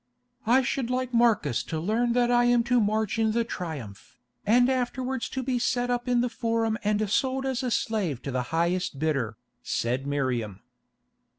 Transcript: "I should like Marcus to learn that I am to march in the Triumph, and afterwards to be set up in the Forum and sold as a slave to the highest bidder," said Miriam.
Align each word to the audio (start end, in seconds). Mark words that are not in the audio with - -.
"I 0.47 0.63
should 0.63 0.89
like 0.89 1.13
Marcus 1.13 1.61
to 1.65 1.79
learn 1.79 2.13
that 2.13 2.31
I 2.31 2.45
am 2.45 2.63
to 2.63 2.79
march 2.81 3.19
in 3.19 3.33
the 3.33 3.43
Triumph, 3.43 4.17
and 4.47 4.67
afterwards 4.67 5.29
to 5.29 5.43
be 5.43 5.59
set 5.59 5.91
up 5.91 6.07
in 6.07 6.21
the 6.21 6.27
Forum 6.29 6.75
and 6.83 7.07
sold 7.07 7.45
as 7.45 7.61
a 7.61 7.69
slave 7.69 8.19
to 8.23 8.31
the 8.31 8.41
highest 8.49 8.97
bidder," 8.97 9.37
said 9.61 10.07
Miriam. 10.07 10.61